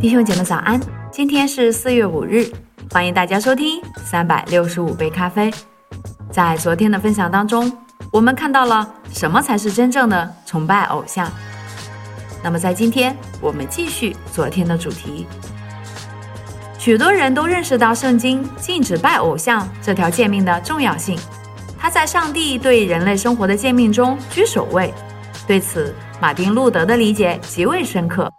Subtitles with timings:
[0.00, 0.80] 弟兄姐妹早安，
[1.12, 2.50] 今天是四月五日，
[2.90, 5.52] 欢迎大家收听三百六十五杯咖啡。
[6.30, 7.70] 在昨天的分享当中，
[8.10, 11.30] 我们看到了什么才是真正的崇拜偶像。
[12.42, 15.26] 那么在今天，我们继续昨天的主题。
[16.78, 21.18] 许多人都认识到圣经禁止拜偶像这条诫命的重要性，
[21.78, 24.94] 它在上帝对人类生活的诫命中居首位。
[25.46, 28.32] 对此，马丁·路德的理解极为深刻。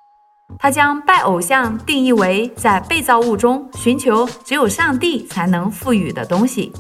[0.61, 6.71] 他将拜偶像定义为在被造物中寻求只有上帝才能赋予的东西，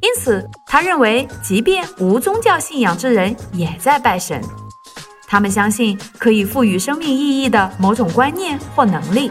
[0.00, 4.42] 因此他认为，即便无宗教信仰之人也在拜神，
[5.26, 9.30] 他们相信可以赋予生命意义的某种观念或能力。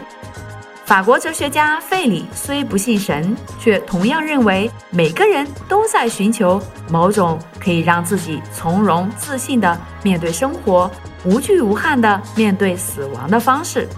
[0.84, 10.88] 法国哲学家费里虽不信神，却同样认为每个人都在寻求某种可以让自己从容自信地面对生活。
[11.26, 13.88] 无惧无憾地面对死亡的方式，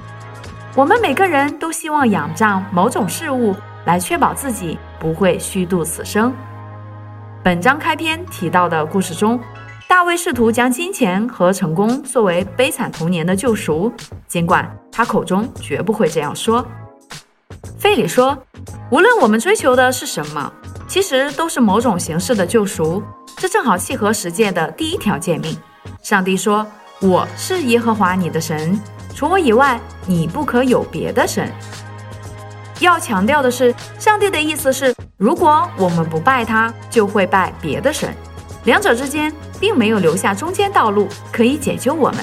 [0.74, 6.32] 我们每个人都希望仰仗某种事物来确保自己不会虚度此生。
[7.44, 9.38] 本章开篇提到的故事中，
[9.86, 13.92] 大卫试图将金钱和成功作为悲惨童年的救赎，
[14.26, 16.66] 尽管他口中绝不会这样说。
[17.78, 18.36] 费里说
[18.90, 20.50] ：“无论我们追求的是什么，
[20.88, 23.02] 其实都是某种形式的救赎。
[23.36, 25.54] 这正好契合十诫的第一条诫命。
[26.02, 26.66] 上帝说。”
[27.00, 28.76] 我是耶和华你的神，
[29.14, 31.48] 除我以外，你不可有别的神。
[32.80, 38.12] 要强调的是，上帝的意思是，如果我们不拜他，就会拜别的神。
[38.64, 42.18] 两者之间并没有留下中间道路可以解救我们。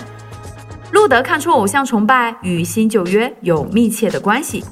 [0.92, 4.66] 路德看出偶像崇拜与新旧约有密切的关系。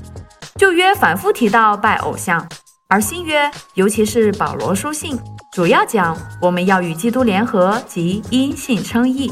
[0.55, 2.45] 旧约反复提到拜偶像，
[2.89, 5.17] 而新约，尤其是保罗书信，
[5.53, 9.31] 主要讲我们要与基督联合及因信称义。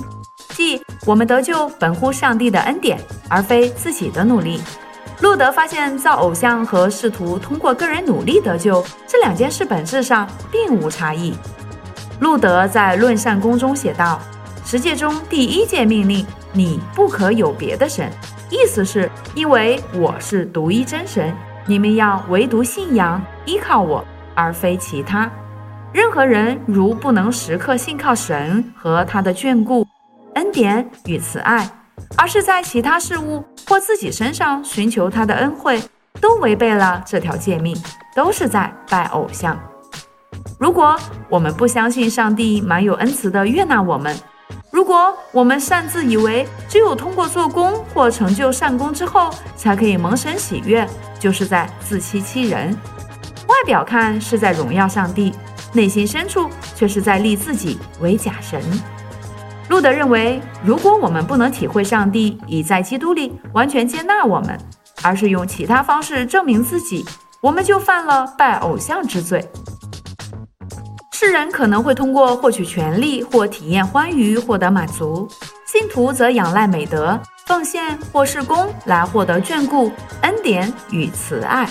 [0.62, 4.62] 即我们得救本乎上帝的恩典，而非自己的努力。
[5.20, 11.34] 路德发现造偶像和试图通过个人努力得救这两件事本质上并无差异。
[12.20, 14.20] 路德在《论善功》中写道
[14.64, 16.24] ：“十诫中第一诫命令，
[16.54, 18.12] 你不可有别的神。
[18.52, 21.36] 意思是，因为我是独一真神，
[21.66, 24.06] 你们要唯独信仰依靠我，
[24.36, 25.28] 而非其他。
[25.92, 29.84] 任何人如不能时刻信靠神和他的眷顾。”
[30.36, 31.70] 恩典与慈爱，
[32.18, 35.82] 而是在其他事物或自己身上寻求他的恩惠，
[36.20, 37.76] 都违背了这条诫命，
[38.16, 39.60] 都是在拜偶像。
[40.60, 40.98] 如果
[41.30, 44.16] 我们不相信上帝满有恩慈的悦纳我们，
[44.72, 50.88] 如果我们擅自以为只有通过做工或成就善功之后才可以蒙神喜悦，
[51.20, 52.76] 就是在自欺欺人。
[53.48, 55.34] 外表看是在荣耀上帝，
[55.74, 58.62] 内心深处却是在立自己为假神。
[59.72, 64.60] 路德认为，如果我们不能体会上帝已在基督里完全接纳我们，
[65.02, 67.06] 而是用其他方式证明自己，
[67.40, 69.42] 我们就犯了拜偶像之罪。
[71.14, 75.26] 世人可能会通过获取权利或体验欢愉获得满足，
[75.66, 79.90] 信徒则仰赖美德、奉献或是功来获得眷顾、
[80.24, 81.66] 恩典与慈爱，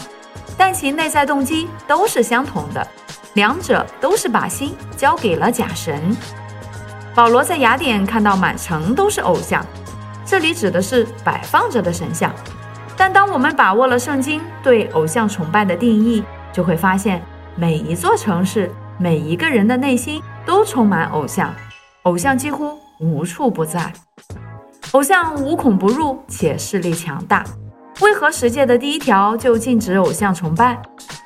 [0.57, 2.89] 但其内在动机都是相同的，
[3.35, 6.17] 两者都是把心交给了假神。
[7.15, 9.65] 保罗在雅典看到满城都是偶像，
[10.25, 12.33] 这里指的是摆放着的神像。
[12.97, 16.23] 但当我们把握了圣经对偶像崇拜的定义，
[16.53, 17.21] 就会发现
[17.57, 21.53] 每一座城市、每一个人的内心都充满偶像，
[22.03, 23.93] 偶像几乎无处不在。
[24.93, 27.45] 偶像无孔不入且势力强大，
[28.01, 30.81] 为何十诫的第一条就禁止偶像崇拜？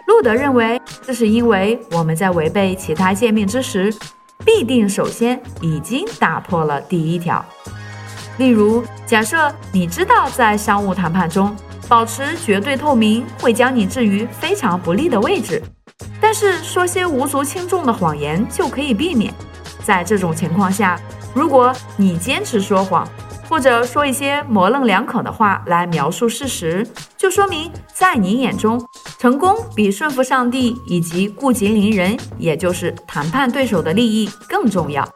[0.07, 3.93] 路德认为，这是因为我们在违背其他诫命之时。
[4.45, 7.45] 必定首先已经打破了第一条。
[8.39, 11.55] 例如，假设你知道在商务谈判中
[11.89, 15.63] 保持绝对透明会将你置于非常不利的位置，
[16.21, 19.33] 但是说些无足轻重的谎言就可以避免。
[19.85, 20.99] 在这种情况下，
[21.35, 23.07] 如果你坚持说谎，
[23.49, 26.85] 或者说一些模棱两可的话来描述事实，
[27.17, 28.83] 就说明在你眼中，
[29.19, 35.09] 成功比顺服上帝以及顾及邻人，也就是谈判对手的利益更重要。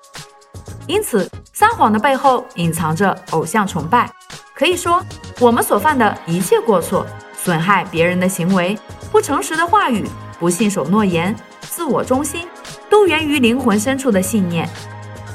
[0.87, 4.11] 因此，撒谎的背后隐藏着偶像崇拜。
[4.55, 5.05] 可以说，
[5.39, 7.07] 我们所犯的一切过错、
[7.37, 8.79] 损害别人的行为、
[9.13, 10.09] 不诚实的话语、
[10.41, 12.49] 不信守诺言、自我中心，
[12.89, 14.69] 都源于灵魂深处的信念。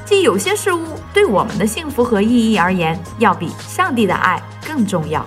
[0.04, 5.26] 即有些事物对我们的幸福和意义而言，要比上帝的爱更重要。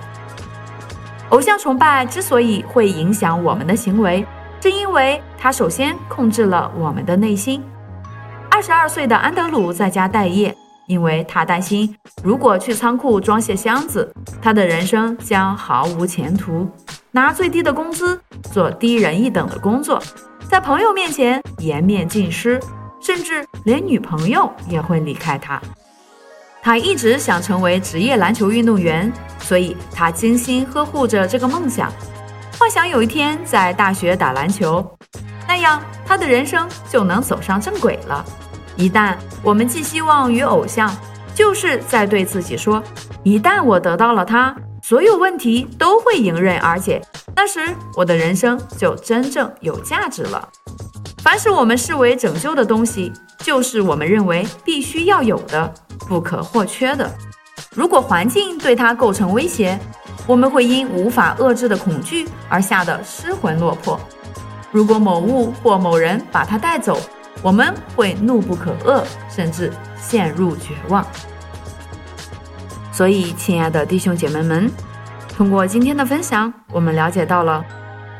[1.37, 4.27] 偶像崇拜之所以会影响我们的行为，
[4.59, 7.62] 是因为它首先控制了我们的内心。
[8.50, 10.56] 二十二岁的安德鲁在家待业，
[10.87, 14.11] 因为他担心，如果去仓库装卸箱子，
[14.41, 16.67] 他的人生将毫无前途，
[17.11, 18.19] 拿最低的工资，
[18.50, 20.03] 做低人一等的工作，
[20.49, 22.59] 在朋友面前颜面尽失，
[22.99, 25.61] 甚至连女朋友也会离开他。
[26.66, 31.92] 他一直想成为职业篮球运动员，所以他精心呵护着这个梦想，
[32.58, 34.84] 幻想有一天在大学打篮球，
[35.46, 38.24] 那样他的人生就能走上正轨了。
[38.74, 39.14] 一旦
[39.44, 40.92] 我们寄希望于偶像，
[41.36, 42.82] 就是在对自己说：
[43.22, 44.52] 一旦我得到了他，
[44.82, 47.00] 所有问题都会迎刃而解。
[47.36, 47.60] 那时
[47.94, 50.48] 我的人生就真正有价值了。
[51.26, 55.75] 凡是我们视为拯救的东西，就是我们认为必须要有的、
[56.08, 57.12] 不可或缺的。
[57.75, 59.76] 如果环境对它构成威胁，
[60.25, 63.99] 我们会因无法遏制的恐惧而吓得失魂落魄。
[64.70, 66.96] 如果某物或某人把它带走，
[67.43, 71.05] 我们会怒不可遏，甚至陷入绝望。
[72.93, 74.70] 所以，亲爱的弟兄姐妹们，
[75.37, 77.64] 通过今天的分享，我们了解到了，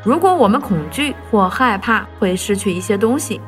[0.03, 3.41] 如果我们恐惧或害怕会失去一些东西，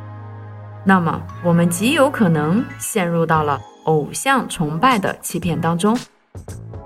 [0.84, 5.98] 那么我们极有可能陷入到了偶像崇拜的欺骗当中。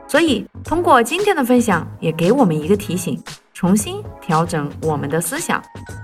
[0.08, 3.20] 所以，通过今天的分享，也给我们一个提醒：
[3.54, 5.62] 重新调整我们的思想，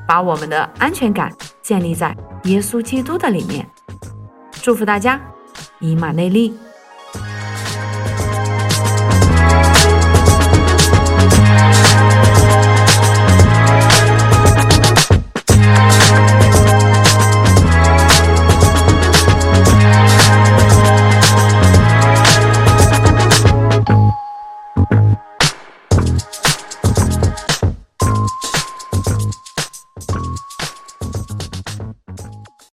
[0.07, 2.15] 把我们的安全感建立在。
[2.45, 3.67] 耶稣基督的里面，
[4.51, 5.19] 祝福大家，
[5.79, 6.57] 以马内利。